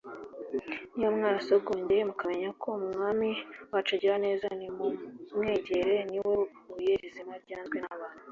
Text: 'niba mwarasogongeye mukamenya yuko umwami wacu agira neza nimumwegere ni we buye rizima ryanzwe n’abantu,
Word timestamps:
'niba 0.93 1.09
mwarasogongeye 1.17 2.01
mukamenya 2.09 2.45
yuko 2.47 2.67
umwami 2.79 3.29
wacu 3.71 3.91
agira 3.97 4.15
neza 4.25 4.45
nimumwegere 4.59 5.95
ni 6.09 6.17
we 6.27 6.35
buye 6.69 6.93
rizima 7.01 7.35
ryanzwe 7.45 7.75
n’abantu, 7.79 8.19